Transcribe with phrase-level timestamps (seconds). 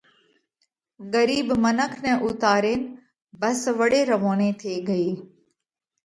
[1.13, 2.81] ڳرِيٻ منک نئہ اُوتارينَ
[3.39, 5.11] ڀس وۯي روَونئِي ٿي ڳئِي۔